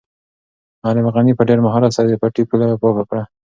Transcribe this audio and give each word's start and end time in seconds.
معلم 0.83 1.05
غني 1.15 1.33
په 1.37 1.43
ډېر 1.49 1.59
مهارت 1.65 1.91
سره 1.97 2.07
د 2.09 2.15
پټي 2.21 2.43
پوله 2.49 2.65
پاکه 2.81 3.03
کړه. 3.09 3.23